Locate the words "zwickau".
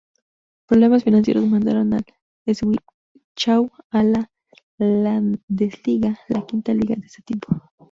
2.51-3.69